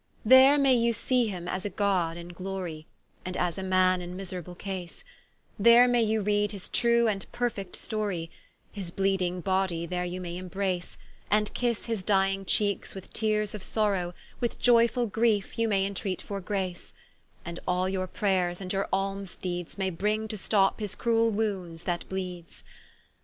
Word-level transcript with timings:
There 0.25 0.57
may 0.57 0.73
you 0.73 0.93
see 0.93 1.27
him 1.27 1.47
as 1.47 1.63
a 1.63 1.69
God 1.69 2.17
in 2.17 2.29
glory, 2.29 2.87
And 3.23 3.37
as 3.37 3.59
a 3.59 3.63
man 3.63 4.01
in 4.01 4.15
miserable 4.15 4.55
case; 4.55 5.03
There 5.59 5.87
may 5.87 6.01
you 6.01 6.23
reade 6.23 6.53
his 6.53 6.69
true 6.69 7.07
and 7.07 7.31
perfect 7.31 7.75
storie, 7.75 8.31
His 8.71 8.89
bleeding 8.89 9.41
body 9.41 9.85
there 9.85 10.03
you 10.03 10.19
may 10.19 10.37
embrace, 10.37 10.97
And 11.29 11.53
kisse 11.53 11.85
his 11.85 12.03
dying 12.03 12.45
cheekes 12.45 12.95
with 12.95 13.13
teares 13.13 13.53
of 13.53 13.61
sorrow, 13.61 14.15
With 14.39 14.57
ioyfull 14.59 15.11
griefe, 15.11 15.59
you 15.59 15.67
may 15.67 15.85
intreat 15.87 16.23
for 16.23 16.41
grace; 16.41 16.95
And 17.45 17.59
all 17.67 17.87
your 17.87 18.07
prayers, 18.07 18.59
and 18.59 18.73
your 18.73 18.87
almes 18.91 19.35
deeds 19.39 19.77
May 19.77 19.91
bring 19.91 20.27
to 20.29 20.35
stop 20.37 20.79
his 20.79 20.95
cruell 20.95 21.29
wounds 21.31 21.83
that 21.83 22.09
bleeds. 22.09 22.63